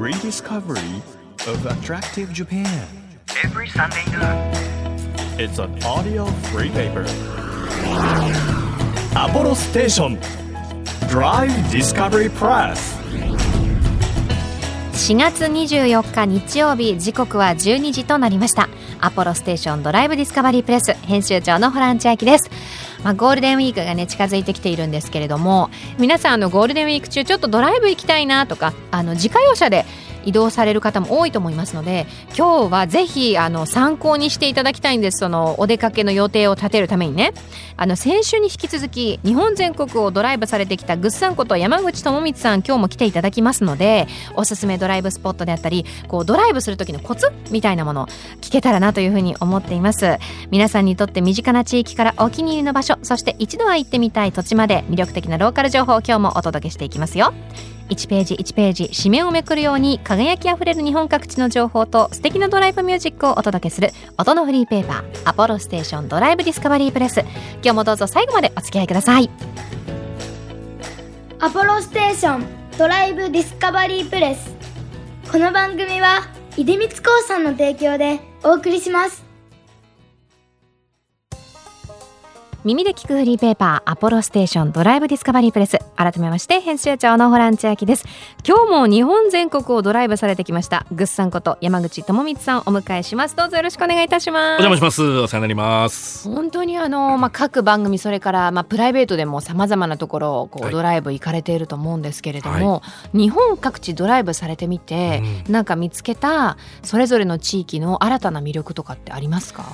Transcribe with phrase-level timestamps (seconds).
[0.00, 1.02] rediscovery
[1.46, 2.66] of attractive Japan.
[3.44, 4.50] every Sunday noon.
[5.38, 7.04] It's an audio free paper.
[9.14, 10.18] Apollo Station
[11.10, 12.96] Drive Discovery Press.
[14.92, 18.68] 4月24日日曜日時刻は12時となりました
[19.00, 22.50] アポロステーションドライブディスカバリープレス編集長のホラン千秋です
[23.04, 29.84] まあ、ゴールデンウィークがね近づいてきているんですけれども皆さんあのゴールデンウィーク中ちょっとドライブ行きたいなとかあの自家用車で
[30.24, 32.06] 移動される方も多いと思いますので
[32.36, 35.18] 今日はぜひあの参考にしていただきたいんです。
[35.18, 37.32] そのお出かけの予定を立てるためにね。
[37.76, 48.06] あの先週に引き続き日本全国をドライブされてきたぐっさんこと山口智光さん今日も来ていただきますのでおすすめドライブスポットであったりこうドライブする時のコツみたいなもの
[48.42, 50.18] 聞けたらなというふうに思っています。
[50.50, 57.32] 皆さんにとって身近な地域からお気に入りの場所そして一度は行ってみたい土地まで魅力的なローカル情報を今日もお届けしていきますよ。
[57.90, 67.20] 1ページ1ページ紙面をめくるように輝きあふれる日本各地の情報と素敵なドライブミュージックをお届けする音のフリーペーパーアポロステーションドライブディスカバリープレス。
[67.62, 69.28] 今日もどうぞ最後までお付き合いください。
[71.40, 72.46] アポロステーション
[72.78, 74.54] ドライブディスカバリープレス。
[75.30, 79.29] この番組は出光興産の提供でお送りします。
[82.62, 85.78] 耳で聞くフリーペーパーアポロステーションドライブディスカバリープレス。
[85.96, 88.04] 改めまして編集長のホラン千秋です。
[88.46, 93.34] 今日も日本全国をドライブされてきましたぐっさんこと山口智光さんお迎えします。
[93.34, 94.60] どうぞよろしくお願いいたします。
[94.60, 95.02] お邪魔します。
[95.02, 96.28] お世話になります。
[96.28, 100.68] 本当にあの、まあ、各番組それから、まあ、プライベートでもさまざまなところをこはい。
[100.68, 102.82] うドライブ行かれていると思うんですけれども、
[103.14, 109.64] 日本各地ドライブされてみて、なんか見つけたそれぞれの地域の新たな魅力とかってありますか？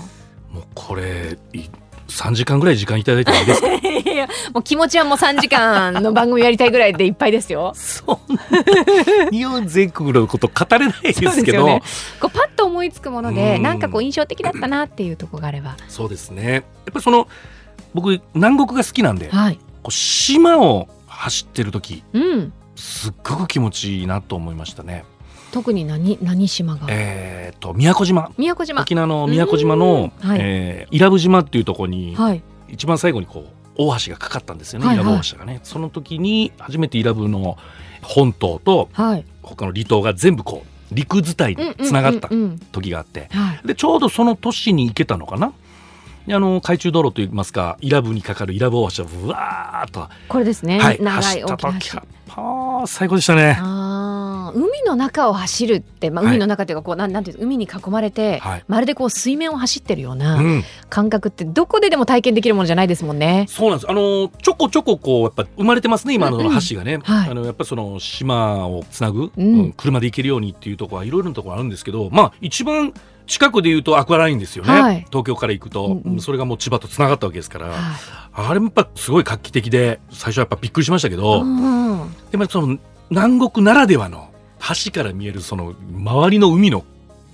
[0.53, 1.69] もうこれい
[2.09, 3.67] 3時間ぐらい時間いただいてもいいですか？
[4.13, 7.73] いやもう気持ちはもう3時間の番組やりたいぐらいでいっぱいですよ。
[7.75, 11.83] そんな日本全国のこと語れないですけど、ね
[12.21, 15.77] こうパッと思いつくものでうんなんかこう印象的だったなっていうところがあれば。
[15.89, 16.53] そうですね。
[16.53, 17.29] やっぱりその
[17.95, 19.57] 僕南国が好きなんで、はい。
[19.83, 22.53] こう島を走ってる時うん。
[22.77, 25.05] すっごく気持ちいいなと思いましたね。
[25.57, 26.87] 特に何何島が？
[26.91, 28.31] えっ、と宮古島。
[28.37, 28.83] 宮古島。
[28.83, 32.43] 沖縄の宮古島の、えー伊良部島っていうところに、はい。
[32.69, 37.57] 一番最後にこう大橋がかかったんですよね、はいはい伊良部大橋がねその時に初めて伊良部の
[38.03, 39.25] 本島とはい。
[39.41, 40.63] 他の離島が全部こ
[40.93, 42.29] う陸伝いでつながった
[42.73, 43.31] 時があって。
[43.65, 45.55] でちょうどその年に行けたのかな
[46.27, 50.81] であの海中道路といいますか伊良部にかかる伊良部大橋をうわーっと、これですね。
[50.81, 51.91] はい、長走ったい大き
[52.89, 53.57] 最高でしたね。
[54.57, 56.35] 海の中を走るって、まあ、はい。
[56.35, 58.65] 海の中っていうかこう、なんなんていうの海に囲まれて、はい。
[58.67, 63.47] まるでこう水面を走ってるようう、なん感覚ってどこででも体験できるものじゃないですもんね。
[63.49, 63.91] そうなんです。
[63.91, 66.47] あのちょこちょここうやっぱ生まれてますね今のうん。
[66.47, 67.31] うん橋がね、はい。
[67.31, 69.59] あのやっぱその島をつなぐ、うん。
[69.59, 72.95] うん車で行けるようにっていうところはいろいろなところあるんですけどまあ一番
[73.27, 75.05] 近くで言うとアクアラインですよね、はい。
[75.11, 76.21] 東京から行くと、うんうん。
[76.21, 77.77] それがもう千葉とつながったわけですから、はい。
[78.33, 82.79] あれもやっぱすごい画期的で最初はやっぱびっくりしましたけど、うんでもその
[83.11, 84.29] 南国ならではの
[84.85, 86.85] 橋から見えるその周りの海の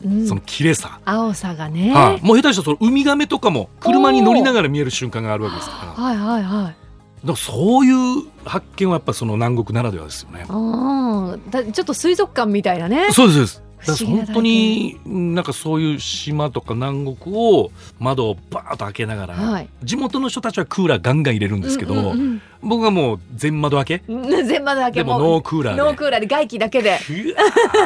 [0.04, 1.93] うんその綺麗さ、青さがね。
[1.94, 6.76] はいもう下手したらそのウミガメとかも車に乗りながら見える瞬間があるわけですからはいはいはい。
[7.25, 10.44] らそういう発見はやっぱその南国ならではですよね。
[10.48, 13.12] うんだちょっと水族館みたいなね。
[13.12, 19.69] そうですそうです本当にうんなんかそういう島とか南国を窓をバーッと開けながら、はい。
[19.82, 24.04] 地元の人たちはクーラーガンガン入れるんですけど、うんうん僕はもう全窓開け。
[24.06, 25.00] うんうん全部だけ。
[25.00, 25.81] でもノークーラーで。
[25.81, 26.97] ノークーラーで外気だけで。
[26.98, 27.19] ふわ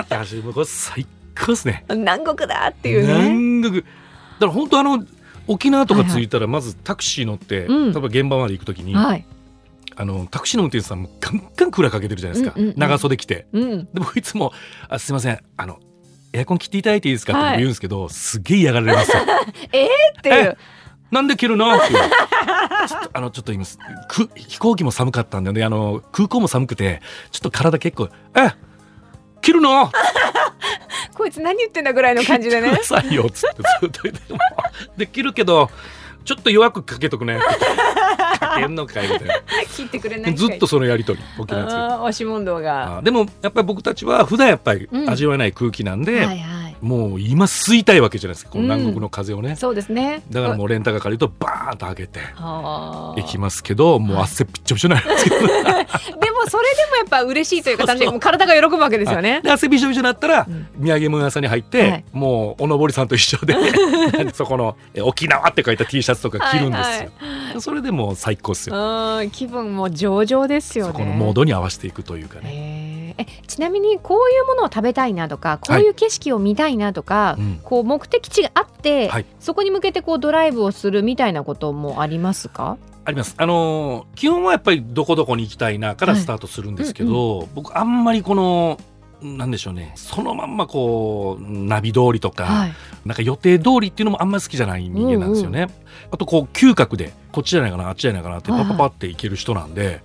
[0.00, 0.42] ーって走る。
[0.52, 1.84] これ最高ですね。
[1.88, 3.30] 南国だっていうね。
[3.30, 3.82] 南国。
[3.82, 3.88] だか
[4.40, 5.02] ら本当あの
[5.46, 7.92] 沖縄とか着いたらまずタクシー乗って、うん。
[7.92, 9.24] 例えば現場まで行くときに、はい。
[9.96, 12.78] あのタクシーの運転手さんもガンガンクーラーかけてるじゃないですか、うんうんうん。
[12.78, 13.46] 長袖着て。
[13.52, 13.84] うん。
[13.84, 14.52] で僕いつも
[14.88, 15.38] 「あすいません。
[15.56, 15.78] あの
[16.32, 17.56] エアコン切っていただいていいですか?」ってはい。
[17.56, 19.22] 言うんですけど、すげえ嫌がられますよ。
[20.18, 20.56] っていう。
[21.10, 21.74] なんで切るの？
[21.76, 21.98] ってちょ
[22.98, 28.50] っとあのちょっと今すく飛行機も寒かったんでねあの空港も寒くてちょっと体結構「え？
[29.40, 29.90] 切るの？
[31.14, 32.70] こいつ何言ってんだぐらいの感じでね。
[32.74, 32.82] くだ。
[32.82, 34.32] さいよ」っつってずっと言って。
[34.32, 34.38] も
[34.96, 35.70] できるけど
[36.24, 37.38] ちょっと弱くかけとくね」
[38.60, 39.34] かけんのかいみたいな
[39.74, 42.98] 切ってくれないずっとそのやり取り沖縄で押し問答が。
[42.98, 46.65] あでもやっぱり僕たちは普段やっぱりうん味わえない空気なんで、はいはい。
[46.80, 48.50] もう今吸いたいわけじゃないですか。
[48.50, 50.22] この南国の風をね、そうですね。
[50.30, 52.20] だからもうレンタカー借りるとバーンと開けて。
[52.36, 55.06] 行きますけどもう汗びっちょびちょになる。
[55.06, 59.40] んですけど、 でもそれでもやっぱ嬉しいというか単純にもう体が喜ぶわけですよね。
[59.42, 60.68] で汗びしょびしょになったら、ん。
[60.78, 62.04] 土産物屋さんに入って、はい。
[62.12, 63.54] もうおのぼりさんと一緒で
[64.34, 70.92] そこのえ沖縄って書いた T シャツとか着るんですよ、はいそれでもう最高っすよ、うん気分も上々ですよね。
[70.92, 72.85] そこのモードに合わせていくというかね、へ
[73.18, 77.60] えちなみにこういうものを食べたいなとかこういう景色を見たいなとか、うん。
[77.62, 79.26] こう目的地があって、はい。
[79.40, 82.76] そこに向けてこうドライブをするみたいなこともありますか？
[83.04, 83.34] あります。
[83.38, 86.22] あのー基本はやっぱりどこどこに行きたいなからはい。
[86.22, 88.78] スタートするんですけど、僕あんまりこの
[89.22, 89.92] なんでしょうね。
[89.96, 92.72] そのまんまこうナビ通りとか、はい。
[93.06, 95.68] なんか予定通りっていうのもあんまり好きじゃない人間なんですよね。
[96.10, 100.02] あとこう嗅覚でこっちじゃないかなあっちじゃないかなってはいはいパパパって行ける人なんで、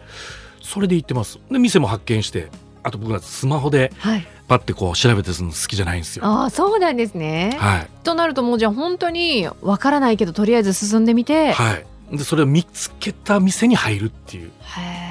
[0.61, 1.39] それで行ってます。
[1.49, 2.49] で店も発見して
[2.83, 6.25] あと僕らスマホではいパッてこう調べてするの好きじゃないんですよ。
[6.25, 11.85] ああそうなんですね、はいとなるともうじゃあ本当にわからないけどとりあえず進んでみて、はい。
[12.11, 14.51] でそれを見つけた店に入るっていう、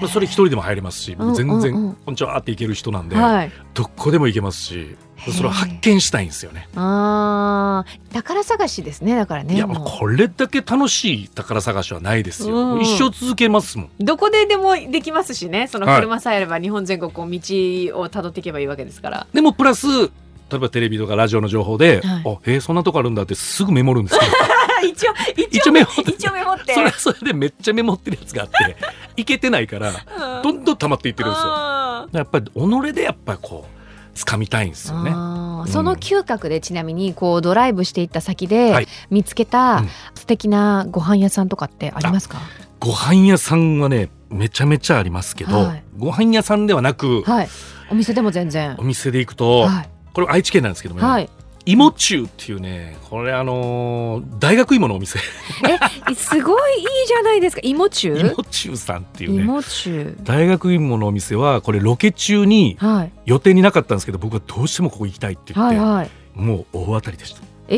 [0.00, 1.90] まあ、それ一人でも入れますし、僕全然、うん。
[1.90, 3.52] うこんにちはって行ける人なんで、はい。
[3.74, 4.96] どこでも行けますし
[5.34, 6.68] それを発見したいんですよね。
[6.76, 8.14] あー。
[8.14, 12.56] 宝探しですねだからねいやこれだけ楽しい宝探しはないですよ。
[12.56, 12.72] うん。
[12.74, 13.90] うん一生続けますもん。
[13.98, 16.00] どこででもできますしねそのはい。
[16.00, 17.40] 車さえあれば日本全国こう道
[18.00, 19.26] をたどっていけばいいわけですから。
[19.32, 19.86] でもプラス
[20.50, 22.22] 例えばテレビとかラジオの情報で、はい。
[22.26, 24.32] あへえそんなとこあるんだってすぐメモるんですけど
[24.82, 26.74] 一応一応メモって一応メモって。
[26.74, 28.76] それはそれでめっちゃメモってるやつがあって
[29.16, 29.92] いけてないから
[30.42, 32.08] どんどん溜まっていってるんですよ。
[32.12, 35.10] やっぱり己でやっぱりこう掴みたいんですよね。
[35.70, 38.88] その嗅覚でちなみにこうドライブしていった先ではい。
[39.10, 39.88] 見つけうたん。
[40.14, 42.38] 素敵なご飯屋さんとかってありますか、
[42.78, 45.84] ご飯屋さんはねめちゃめちゃありますけど、はい。
[45.96, 47.48] ご飯屋さんではなく、はい。
[47.90, 48.76] お店でも全然。
[48.78, 49.90] お店で行くと、はい。
[50.12, 51.30] これ愛知県なんですけどもね、はい
[51.66, 55.18] 芋中っていうねこれあのー大学芋のお店。
[56.08, 57.62] えすごいいいじゃないですか。
[57.62, 59.42] 芋中芋中さんっていうね。
[59.42, 63.12] 芋中大学芋のお店はこれロケ中にはい。
[63.26, 66.10] 予定になかったんですけど僕はどうしてもここ行きたいって言って、はいはい。
[66.34, 67.36] もう大当たりでし
[67.68, 67.76] え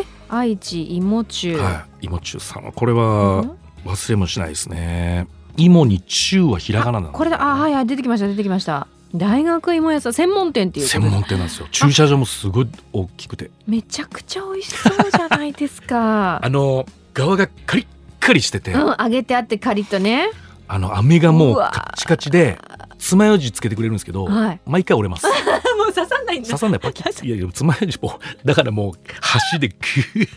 [0.00, 3.58] ー、愛知芋中、た、はい、芋中さんはこれうはん？
[3.84, 5.28] 忘れもしないですね。
[5.56, 7.12] 芋に中はひらがななの。
[7.12, 7.42] これだ。
[7.42, 7.86] あはいはい。
[7.86, 11.68] 出てきました出てきました大学芋屋さん専門店っていう専門店なんですよ。
[11.70, 13.50] 駐車場もすごい大きくて。
[13.66, 16.40] めちゃくちゃ美味しそうじゃないですか。
[16.44, 17.86] あの側がカリッ
[18.20, 20.30] カリしてて、うん揚げてあってカリッとね。
[20.68, 22.58] あの飴がもうカッチカチで
[22.98, 24.60] 爪楊枝つけてくれるんですけど、はい。
[24.64, 25.26] 毎回折れます。
[25.76, 26.80] もう刺さんないん刺さんない。
[26.80, 27.08] パキッ。
[27.26, 27.30] い。
[27.30, 30.28] やいや爪楊枝もうだからもう箸でグー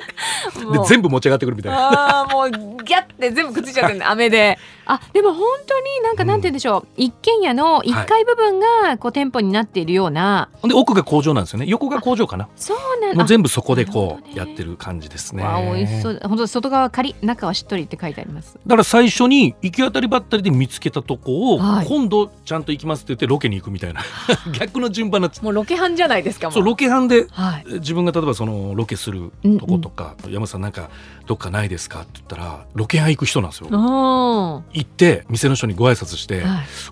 [0.00, 2.22] で全部持ち上がってくるみたいな。
[2.22, 2.50] あーもう
[2.84, 4.58] ギャって全部くっついちゃってるね飴で。
[4.86, 11.66] あでも本当になんかなんて言うんでしょう、一軒家の一階部分がこう店舗になっているような、ほんで奥が工場なんですよね。
[11.68, 12.48] 横が工場かな。
[12.56, 15.44] そうなんもう全部そこでこうやってる感じですね。
[15.44, 16.20] わあ美味しそう。
[16.24, 18.58] 本当外側カリ中はしっとりって書いてあります。
[18.66, 21.86] だから最初に行き当たりばったりで見つけたとこを、はい。
[21.86, 24.00] 今度ちゃんと行きますって言ってロケに行くみたいな。
[24.58, 26.54] 逆の順番になもうロケハンじゃないですかもう。
[26.54, 27.64] そうロケハンではい。
[27.74, 29.30] 自分が例えばそのロケする
[29.60, 30.90] とことか、山さんなんか
[31.26, 33.68] どっかないですかって言ったらロケハン行く人なんですよ。
[33.70, 36.40] 行って店の人にご挨拶して、い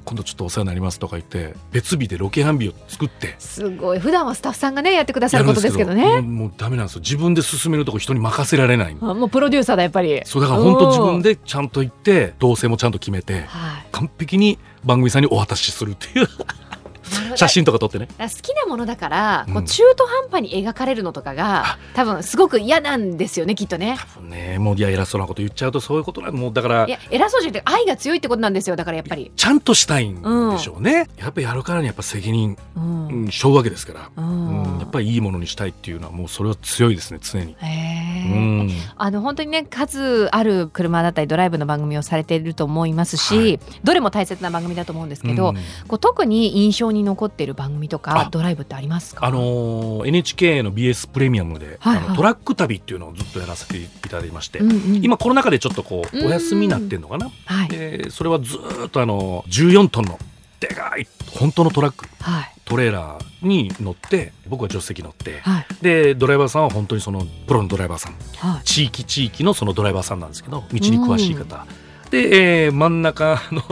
[0.05, 3.35] 今度ちょっとお世話になりますとか言って別日でロケハン日を作って。
[3.39, 3.99] すごい。
[3.99, 6.21] 普段はスタッフさんがねやってくださやることですけどね。
[6.21, 7.01] もうダメなんですよ。
[7.01, 10.21] 自分で進めるとこ人に任せられないあもうプロデューサーだやっぱり。
[10.25, 13.87] そうだから本当自分でちゃんと行って動線もちゃんと決めてはい。
[13.93, 16.29] 完璧に番組さんにお渡しするっていう
[17.39, 18.09] 写真とか撮ってね。
[18.19, 23.97] 好きなものだから、こううん中途半端に描かれるのとかが多分すごく嫌なんですよねきっとね。
[24.15, 29.31] 多分ねもういや偉そうなこと言っちゃうとそういうことなんもうだからいや偉そうじゃなくて愛が強いってことなんですよだからやっぱり。
[29.37, 30.17] ちゃんとしたいん
[30.51, 37.57] でしょうね、やっぱりやるからにやっぱ責任、うん、うわけですから、ううんんやっぱりいいものにしたいっていうのはもうそれは強いですね常に。
[37.61, 38.71] うん。
[38.97, 43.61] あの本当にね数ある車だったりドライブの番組をされていると思いますし、はい。
[43.85, 45.57] どれも大切な番組だと思うんですけど、うん。
[45.87, 49.25] こう特に印象に残っている番組とかあドライブってありますか？
[49.25, 52.05] あのー NHK の BS プレミアムで、はいはい。
[52.07, 55.05] あのトラック旅っていうのをずっとやらせていただいてまして、うんうん。
[55.05, 57.69] 今コロナ禍でちょっとこううんお休みになってんのかな、はい。
[57.69, 60.19] でそれはずーっとあの14トンの
[60.61, 62.07] でかい本当のトラック。
[62.21, 62.53] はい。
[62.65, 65.67] トレーラーに乗って僕は助手席乗ってはい。
[65.81, 68.15] でドライバーさんは本当にそのプロのドライバーさん。
[68.37, 68.65] はい。
[68.65, 71.67] 地域地域のそのドライバーさんなんですけど道に詳しい方、
[72.11, 73.63] で、えー真ん中の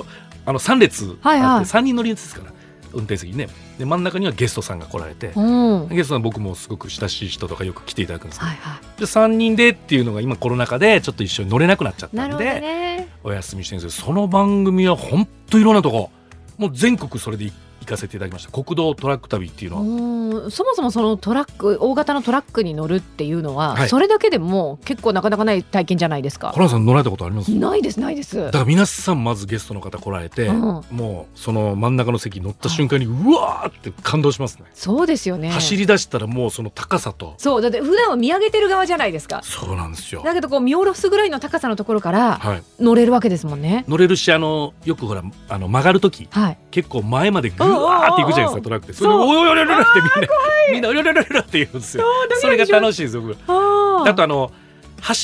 [0.46, 1.64] あの3列あって、はいはい。
[1.64, 2.52] 3人乗りですから
[2.92, 3.48] 運転席にね。
[3.78, 9.00] で真ん中にはゲストさんが来られて、ゲストさん僕もすごく親しい人とかよく来ていただくんですけど、はい。
[9.00, 13.08] で3人でっていうのが今コロナ禍でちょっと一緒に乗れなくなっちゃったんで、ね。
[13.24, 16.10] お休みしてるんですけどその番組は本当いろんなとこ。
[16.58, 18.50] もう全国それで行行かせていただきました。
[18.50, 20.50] 国道トラック旅っていうのは、うん。
[20.50, 23.88] そもそもそのトラック大型のトラックに乗るっていうのは、はい。
[23.88, 26.50] それだけでも結構なかなかない体験じゃないですか。
[26.50, 27.54] ホランさん乗られたことあります？
[27.54, 28.36] ないですないです。
[28.36, 30.84] だから皆さんまずゲストの方来られて、うん。
[30.90, 35.50] もうその真ん中の席に乗った瞬間にうわーって感動しますね、そうですよね。
[35.50, 37.34] 走り出したらもうその高さと。
[37.38, 37.62] そう。
[37.62, 39.40] だって普段は見上げてる側じゃないですか。
[39.42, 40.22] そうなんですよ。
[40.22, 42.62] だけどこう見下ろすぐらいの高さのところからはい。
[42.80, 43.84] 乗れるわけですもんね。
[43.88, 46.58] 乗れるしあのよくほらあの曲がる時はい。
[46.70, 48.92] 結構前までグぐわーって行くじゃないですかトラックで。
[48.92, 50.28] それおいおいおいおいおいってみんな
[50.72, 52.04] みんなおいおいおいおいおいって言うんですよ
[52.40, 53.36] それが楽しいですよ僕
[54.08, 54.52] あとあの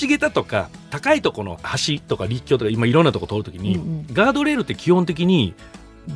[0.00, 5.54] 橋桁とか高いところの橋とか立橋とか今いろんなとこ通るときに、うんうんガードレールって基本的に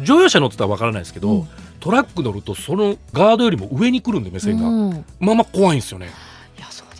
[0.02, 6.08] 乗用車乗ってたらわからないですけど、うんトラック乗るとそのガードよりも上に来るんで目線が、うんいまあまあ怖いんですよね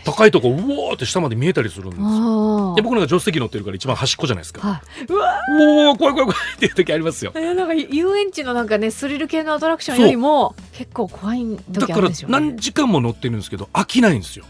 [0.07, 2.73] 高いとこうおーって下まで見えたりするんですよ。
[2.73, 5.05] あで僕なんか助手席乗ってるから一番端っこじゃないですか、はい。
[5.05, 7.33] うわおお怖い怖い怖いっていう時ありますよ。
[7.35, 12.33] えなんか遊園地のなんかねスリル系のアトラクションよりも結構怖いだから時あるんですよね。
[12.33, 14.45] 何時間も乗ってるんですけど飽きないんですよ。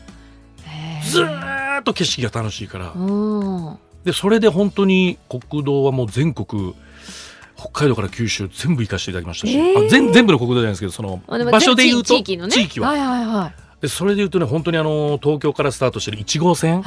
[1.10, 2.92] ずーっと景色が楽しいから。
[2.94, 3.78] うん。
[4.04, 6.74] でそれで本当に国道はもう全国
[7.56, 9.86] 北海道から九州全部行かせていただきましたし、えー。
[9.86, 12.52] あ全全部の国道じゃないですけどその場所で言うと地域のね。
[12.52, 16.82] 地域は、はいはいはでそれで言うとね本当にあの東京からスタートしてる1号線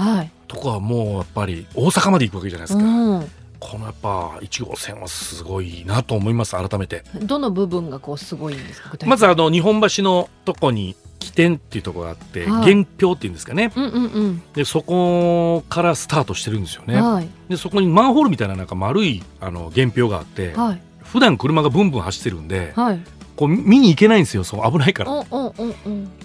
[0.47, 3.31] とかはもうやっぱり大阪まで行くわけじゃないですか、うん。
[3.59, 7.03] このやっぱ1号線はすごいなと思います改めて。
[7.21, 12.73] どの部分がこうすごいんですかまずあの日本橋のとこに起点っていうところがあって、はい。
[12.73, 13.71] 原標っていうんですかね。
[13.75, 14.43] うんうんうん。
[14.53, 17.29] でそこからスタートしてるんですよね、はい。
[17.49, 20.81] でそこにマンホールみたいななんか丸いあの原標があって、はい。
[21.03, 22.99] 普段車がブンブン走ってるんで、はい
[23.39, 24.43] こう見に行けないんですよ。
[24.43, 25.23] そう危ないから。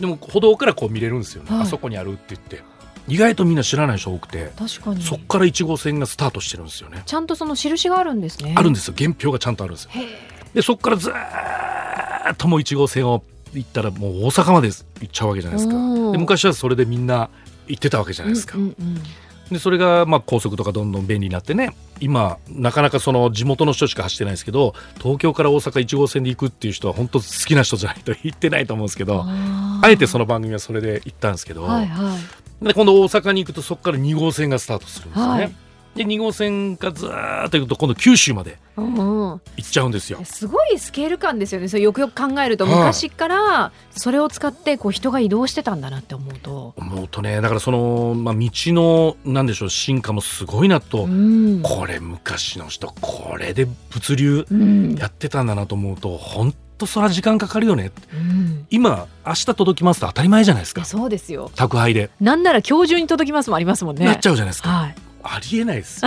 [0.00, 1.60] でも歩道からこう見れるんですよね、はい。
[1.62, 2.60] あそこにあるって言って。
[3.06, 5.00] 意外とみんな知らない人多くて、確かに。
[5.00, 8.54] そっから1号線がスタートしてるんですよね、ちゃんとその印があるんですね。
[8.56, 8.94] あるんですよ。
[8.98, 9.90] 原標がちゃんとあるんですよ。
[10.54, 15.76] でそっからずーっともう1号線を行ったらもう大阪まで行っちゃうわけじゃないですか。
[15.76, 17.30] うんで昔はそれでみんな
[17.68, 19.02] 行ってたわけじゃないですか、うんうんうん
[19.50, 32.16] でそれがまあ高速とかどんどん便利になってね今なかなかその地元の人しか走ってないですけど東京から大阪1号線で行くっていう人は本当好きな人じゃないと 行ってないと思うんですけどあえてその番組はそれで行ったんですけど、はいは
[32.62, 32.64] い。
[32.64, 35.42] で今度大阪に行くとそこから2号線がスタートするんですよね。
[35.42, 35.63] はい
[35.94, 38.94] で2号線がずーっと行くと今度九州までうんうん。
[38.96, 40.20] 行っちゃうんですよ。
[40.24, 41.68] すごいスケール感ですよね。
[41.68, 42.74] それよくよく考えるとはい。
[42.74, 51.60] 昔からそれを使ってこう人が移動してたんだなって思うと、思うとねだからその、まあ、道のなんでしょう進化もすごいなと、うん。
[51.62, 54.94] これ昔の人これで物流うん。
[54.96, 57.92] やってたんだなと思うと本当それは時間かかるよね。
[58.12, 58.66] うん。
[58.70, 60.84] 今明日届きますと当たり前じゃないですか。
[60.84, 61.52] そうですよ。
[61.54, 64.04] 宅配で、なんなら今日中に届きますもありますもんね。
[64.04, 64.70] なっちゃうじゃないですか。
[64.70, 66.02] はいありえないです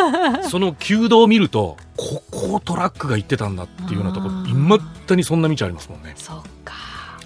[0.48, 6.74] その旧道を見るとここをトラックが行ってたんだっていうようなところいまだにそんな道ありますもんね、そっか。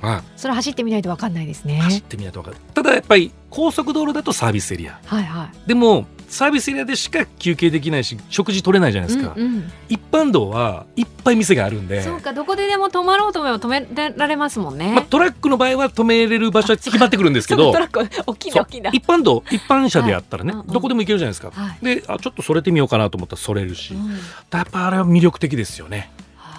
[0.03, 0.23] はい。
[0.37, 1.79] それ走ってみないとわかんないですね。
[1.79, 4.99] 走ってみないと分かるただやっぱり高速道路だとサービスエリア。
[5.07, 5.69] はいはい。
[5.69, 9.73] でもサービスエリアでしか休憩できないし食事取れないじゃないですか、うんうん。
[9.89, 12.03] 一般道はいっぱい店があるんで。
[12.03, 17.65] そうかどこででも止まろうと思えば止められますもんね、まあ、トラックの場合は止めれる場所は決まってくるんですけど。
[17.65, 18.91] そうトラック大きいそうな大きいな。
[18.91, 21.85] 一般道一般車でやったらね、はいどこでも行けるじゃないですか、はい。
[21.85, 24.11] であちょっとそれてみようかなと思ったらそれるし、うん。
[24.11, 26.11] やっぱあれは魅力的ですよね、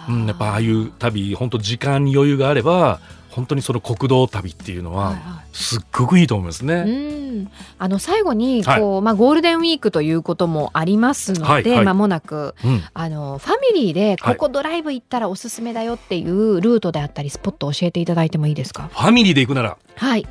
[0.09, 2.99] うん、やっぱああいう旅本当時間に余裕があれば
[3.37, 5.55] 本当にその国道旅っていうのははいはい。
[5.55, 11.85] すっごくいいと思いますね、うん、あの最後にこう、まあ、ゴールデンウィークということもありますので、はいはい。
[11.85, 12.83] 間もなくうん。
[12.93, 18.89] あのファミリーでここドライブ行ったらおすすめだよっていうルートであったりスポット教えていただいてもいいですか？
[18.91, 19.77] ファミリーで行くなら。
[19.95, 20.27] はい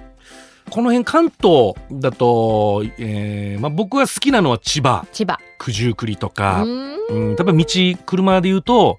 [0.71, 5.07] この辺関東だと、えーまあ、僕は好きなのは千葉。
[5.13, 5.39] 千葉。
[5.59, 6.97] 九十九里とうか、ん。
[7.09, 7.65] うん、例えば道
[8.05, 8.99] 車で言うと、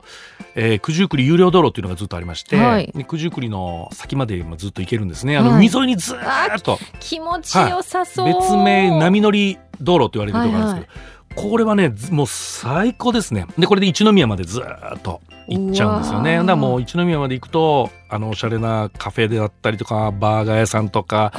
[0.56, 2.92] えー九十九里有料道路っていうのがずっとありまして、はい。
[2.96, 5.38] で九十九里の先までまあずっと行けるんですね。
[5.38, 5.68] あのはい。
[5.68, 6.80] 海沿いにずーっと。
[7.00, 13.46] 気持ちよさそう、別名波乗り道路って言われてるところなんですけど、これはねずもう最高ですね。
[13.60, 16.38] でこれで一宮までずーっと行っちゃうんですよね。
[16.38, 21.32] だからもう一宮まで行くとあのおしゃれなカフェであったりとかバーガー屋さんとか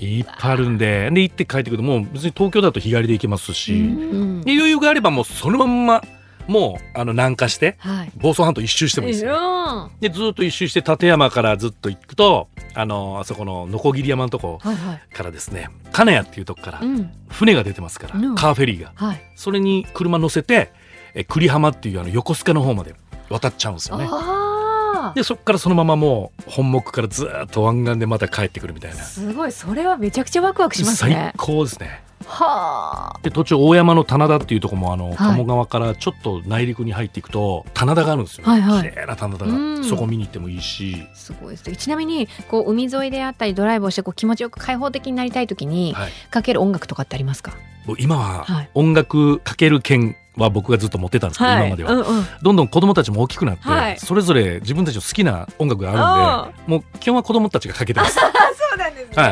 [0.00, 4.40] いっぱいあるんでで行って帰ってくるともう別に東京だと日帰りで行けますし、うん。
[4.40, 6.02] で余裕があればもうそのまんま
[6.46, 8.12] もうあの南下してはい。
[8.16, 9.34] 房総半島一周してもいいですよ。
[9.34, 15.14] うんでずっと一周して立山からずっと行くとあのあそこの鋸山のとこはいはい。
[15.14, 17.10] からですね金谷っていうとこからうん。
[17.28, 18.34] 船が出てますから、うん。
[18.34, 18.92] カーフェリーが。
[18.94, 19.22] はい。
[19.34, 20.72] それに車乗せて
[21.14, 22.94] え栗浜っていうあの横須賀の方まで
[23.28, 24.06] 渡っちゃうんですよね。
[24.10, 29.00] あでそこからそのままもう本木からずっと湾岸でまた帰ってくるみたいな。
[29.00, 29.52] あすごい。
[29.52, 32.02] それはめちゃくちゃワクワクします最ね高ですね。
[32.24, 33.20] はあ。
[33.22, 35.16] で途中大山の棚田っていうところもあの、い。
[35.16, 38.90] 鴨川からちょっと内陸に入っていくと棚田があるんですよ、ねはいはい。
[38.90, 39.82] 綺麗な棚田うん。
[39.82, 41.76] がそこ見に行ってもいいし、すごいですね。
[41.76, 47.52] ちなみにこう海沿いであったりドライブをしてこう気持ちよく開放的になりたい時にはい、かける音楽とかってありますか？
[47.86, 48.70] もう今ははい。
[48.74, 52.26] 音楽かける券は僕がずっと持ってたんですけど、今までは、うんうん。
[52.42, 53.98] どんどん子供たちも大きくなって、はい。
[53.98, 58.18] それぞれ自分たちの好きな音楽があるんでもう基本は子供たちがかけてます、
[58.76, 59.28] そうなんですは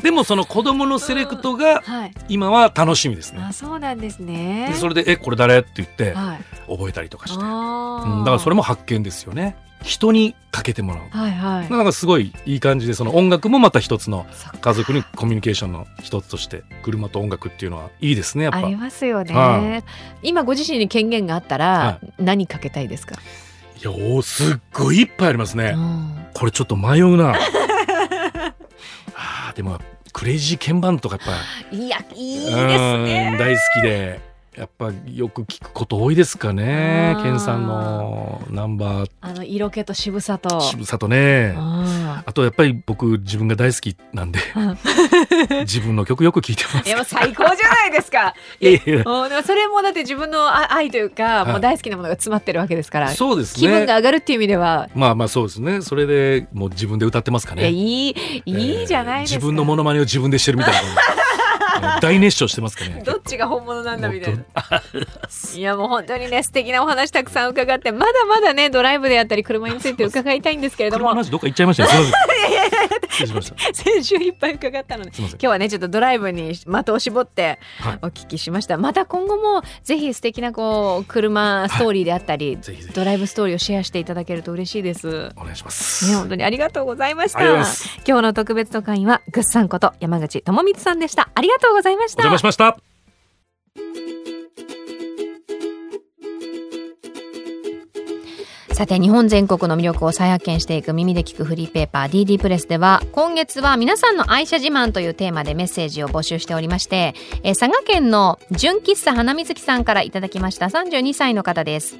[0.00, 2.12] い、でもその子供のセレクトがはい。
[2.28, 3.40] 今は楽しみですね。
[3.42, 4.68] あそうなんですね。
[4.70, 6.40] でそれで「えこれ誰?」って言ってはい。
[6.68, 9.56] 覚えたりとかして、あうん、だからそれも発見ですよね。
[9.82, 11.08] 人にかけてもらう。
[11.10, 11.70] はいはい。
[11.70, 14.26] なんかすごいいい感じでその音楽もまた一つの
[14.60, 18.58] 家族にコミュニケーションの一つとして車と音楽っていうのはいいですねやっぱ。
[18.58, 19.82] ありますよね、は
[20.22, 23.16] 今ご自身に権限があったらは何かけたいですか、
[23.80, 26.26] いやおーすっごいいっぱいありますね、うん。
[26.34, 27.34] これちょっと迷うな
[29.52, 29.78] でも
[30.12, 31.36] クレイジーケンバンドとかやっ
[31.70, 32.58] ぱいやいいですう
[32.98, 34.20] んね大好きで
[34.56, 37.22] やっぱよく聞くこと多いですかねあー。
[37.22, 39.10] ケンさんのナンバー。
[39.20, 40.60] あの色気と渋さと。
[40.60, 41.54] 渋さとね。
[41.56, 44.40] ああとやっぱり僕自分が大好きなんで
[45.62, 47.14] 自分の曲よく聴いてます。
[47.14, 48.34] 最高じゃないですか。
[48.60, 49.04] いやいや。
[49.44, 51.52] それもだって自分のあ愛というか、はい。
[51.52, 55.80] もう大好きなものが詰まってるわけですからそうです気分がね上がるっていう意味では、まあまあそうですね。
[55.80, 58.14] それでもう自分で歌ってますかいやねいい
[58.46, 60.80] いいじゃないですか、自分のモノマネを自分でしてるみたいな
[62.00, 63.02] 大熱唱してますかね。
[63.06, 64.44] どっちが本物なんだみたいな。
[65.56, 71.04] いやもう本当にね素敵なお話たくさん伺ってまだまだねドライブであったり車について伺いたいんですけれども。
[71.06, 71.86] 車の話どっか行っちゃいました
[73.72, 77.98] 先週いっぱい伺ったので今日はねちょっとドライブに的を絞ってはい。
[78.02, 82.94] お聞きしました、また今後もぜひ素敵なこう車ストーリーであったり、ぜひぜひ。
[82.94, 85.30] ドライブストーリーをシェアしていただけると嬉しいです。
[85.36, 86.10] お願いします。
[86.10, 87.40] ね、本当にありがとうございました。
[87.40, 91.30] 今日の特別特会員はぐっさんこと山口智光さんでした。
[91.34, 92.22] ありがとうとうございました。
[92.22, 92.89] お邪魔しました。
[98.80, 110.64] さて日本全国の魅力を再発見していく耳で聞くフリーペーパー DD プレスでは今月は皆さんの愛車自慢というテーマでメッセージを募集しておりまして、えー佐賀県の純喫茶花水木さんからいただきました。
[110.64, 111.98] 32歳の方です。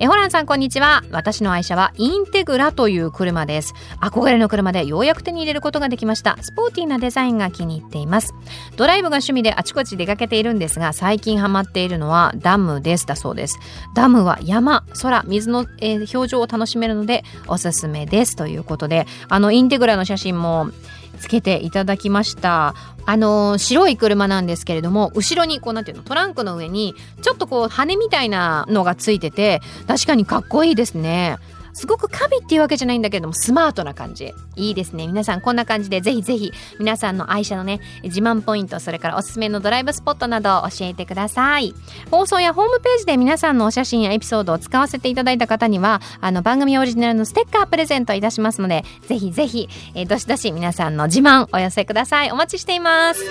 [0.00, 1.04] えーホランさんこんにちは。
[1.12, 3.74] 私の愛車はインテグラという車です。
[4.00, 6.36] 憧れの車でようやく手に入れることができました。
[6.40, 8.34] スポーティーなデザインが気に入っています。
[8.74, 13.06] ドライブが趣味であちこち出かけているんですが最近ハマっているのはダムです。
[13.06, 13.60] だそうです。
[13.94, 20.70] ダムは山空水の、えー表情を楽しめるのでおすすめですということであのインテグラの写真も
[21.18, 22.74] つけていただきました。
[23.04, 31.38] あの白い車なんですけれども後ろにこうなんていうのトランクの上にちょっとこう羽みたいなのがついてて確かにかっこいいですね。
[31.78, 34.34] すごくカビっていうわけじゃないんだけどもスマートな感じ。
[34.56, 35.06] いいですね。
[35.06, 41.72] 皆さんこんな感じでぜひぜひ皆さんの愛車のね自慢ポイントそれからおすすめのドライブスポットなどを教えてください。
[42.10, 52.32] 放送やホームページで皆さんのお写真やエピソードを使わせていただいた方にはあの番組オリジナルのステッカープレゼントいたしますのでぜひぜひ、えーどしどし皆さんの自慢お寄せください。
[52.32, 53.22] お待ちしています。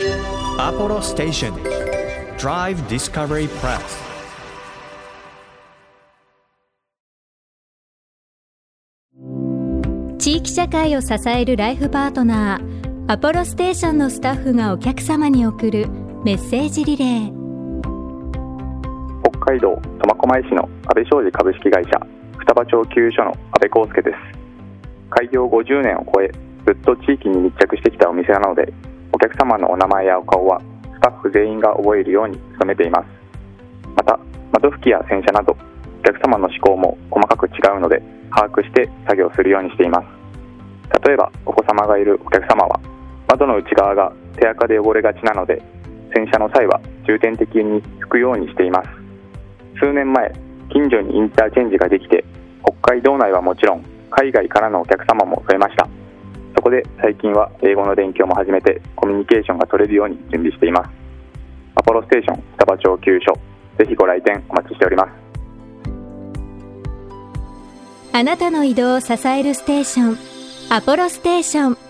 [0.57, 1.53] Apollo Station
[2.37, 4.06] Drive Discovery Press.
[10.27, 15.87] 地域社会を支えるライフパートナーアポロステーションのスタッフがお客様に送る
[16.25, 17.31] メッセージリレー。
[19.23, 21.91] 北海道苫小牧市の安倍商事株式会社
[22.39, 24.17] 双葉町給油所の安倍康介です。
[25.11, 28.73] 開業50年を超えずっと地域に密着してきたお店なので
[29.13, 30.59] お客様のお名前やお顔は
[30.93, 33.07] スタッフ全員が覚えるように努めています。
[33.95, 34.19] また
[34.51, 35.55] 窓拭きや洗車など
[36.01, 38.03] お客様の思考も細かく違うので
[38.35, 40.16] 把握して作業するようにしています。
[41.05, 42.79] 例えばお子様がいるお客様は
[43.27, 45.61] 窓の内側が手垢で汚れがちなので
[46.13, 48.89] 洗車の際は重点的に拭くようにしています。
[49.79, 50.33] 数年前
[50.71, 52.23] 近所にインターチェンジができて
[52.63, 55.87] 北海道内はもちろん海外からのお客様も増えました。
[56.55, 60.89] そこで最近は英語の勉強も始めてコミュニケーションが取れるように準備しています。
[61.75, 63.33] アポロステーション双葉町給所。
[63.77, 65.11] ぜひご来店お待ちしております。
[68.13, 70.36] あなたの移動を支えるステーション。
[70.69, 71.86] アポロステーション。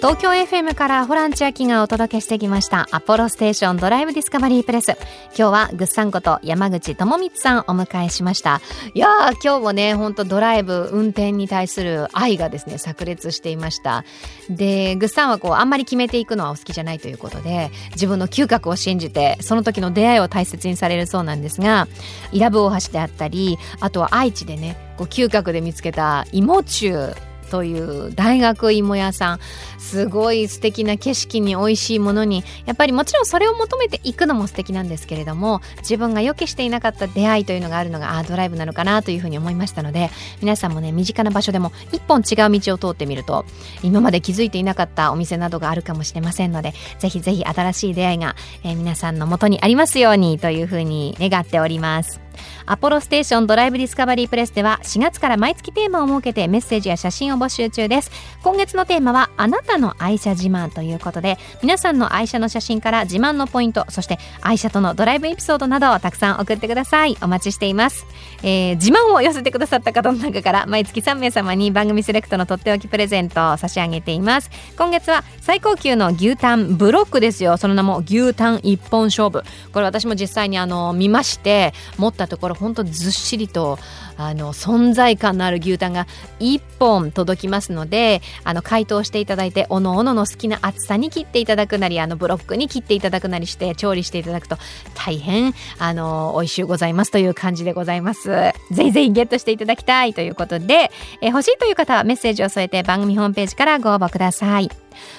[0.00, 2.88] 東京 FM からホラン千秋がお届けしてきました。
[2.90, 4.96] アポロステーションドライブディスカバリープレス。
[5.36, 8.62] 今日はぐっさんこと山口智光さんお迎えしました。
[8.94, 14.06] いやー今日もねほんとドライブ運転に対する愛がですね炸裂していました。
[14.48, 21.88] でぐっさんはこうあんまり決めていくのはお好きじゃないということで自分の嗅覚を信じてその時の出会いを大切にされるそうなんですが
[22.32, 27.14] 伊良部大橋であったりあとは愛知でねこう嗅覚で見つけた芋中
[27.50, 29.38] という大学芋屋さん
[29.78, 40.10] すごい素敵な景色に美味しいものにやっぱりもちろんそれを求めていくのも素敵なんですけれども自分が予期していなかった出会いというのがあるのがあードライブなのかなというふうに思いましたので
[40.40, 43.44] 皆さんもね身近な場所でも一本違う道を通ってみると
[43.82, 48.34] 今まで気づいていなかったお店などがあるかもしれませんのでぜひぜひ新しい出会いが、
[48.64, 52.29] えー皆さんの元にありますようにというふうに願っております。
[52.66, 58.10] アポロステーションドライブディスカバリープレスでは4月から毎月テーマを設けてメッセージや写真を募集中です。
[58.42, 67.16] 今月のテーマはあなたの愛車自慢ということで皆さんの愛車の写真から自慢のポイントそして愛車とのドライブエピソードなどをたくさん送ってください。
[67.22, 68.06] お待ちしています、
[68.42, 74.50] えー自慢を寄せてくださった方の中から毎月3名様に番組セレクトのとっておきプレゼントを差し上げています。
[74.76, 77.56] 今月は最高級の牛タンブロックですよ。
[77.56, 79.42] その名も牛タン一本勝負。
[79.72, 83.78] これ私も実際にあの見まして持ったところ本当ずっしりと
[84.16, 86.06] あの存在感のある牛タンが
[86.40, 94.58] 1本届きますのであの解凍していただいておのおのの好きな厚さに切っていただくなりあのブロックに切っていただくなりして調理していただくと
[94.94, 98.28] 大変あの美味しゅうございますという感じでございます。
[98.28, 104.70] ぜひぜひゲットしていただきたいということで、え欲しいという方はメッセージを添えて番組ホームページからご応募ください。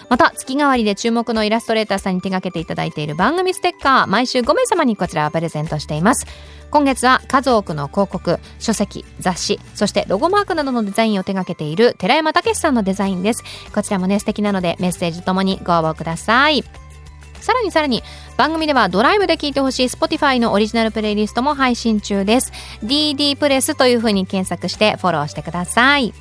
[0.10, 6.26] また月替わりで注目のイラストレーターさんに手掛けていただいている番組ステッカー毎週5名様にこちらをプレゼントしています。
[6.72, 13.44] 今月は数多くの広告書籍雑誌そしてロゴマークなどのデザインを手掛けている寺山武さんのデザインです。
[13.74, 16.64] こちらもね素敵なのでメッセージともにご応募ください。
[17.42, 18.04] さらにさらに
[18.38, 22.52] 番組ではドライブで聴いてほしい Spotify のオリジナルプレイリストも配信中です。
[22.84, 26.14] DD プレスという風に検索してフォローしてください。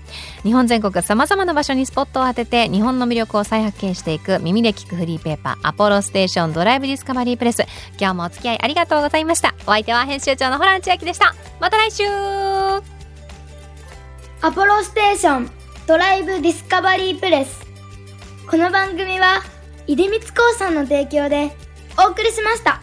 [0.42, 7.64] 日本全国さまざまな場所にスポットを当てて日本の魅力を再発見していく耳で聞くフリーペーパーアポロステーションドライブディスカバリープレス。
[7.98, 9.54] 今日もお付き合いありがとうございました。
[9.62, 11.34] お相手は編集長のホラン千秋でした。
[11.60, 12.04] また来週。
[14.42, 15.50] アポロステーション
[15.86, 17.66] ドライブディスカバリープレス。
[18.48, 19.42] この番組は
[19.86, 21.50] 出光興産の提供で
[21.98, 22.80] お送りしました。